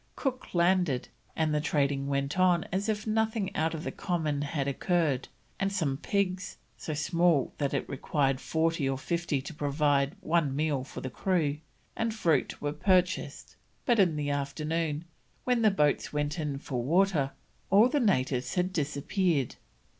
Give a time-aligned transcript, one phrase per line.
[0.15, 4.67] Cook landed, and the trading went on as if nothing out of the common had
[4.67, 5.27] occurred,
[5.59, 10.83] and some pigs (so small that it required forty or fifty to provide one meal
[10.83, 11.59] for the crew!)
[11.95, 15.05] and fruit were purchased; but in the afternoon,
[15.43, 17.33] when the boats went in for water,
[17.69, 19.55] all the natives had disappeared.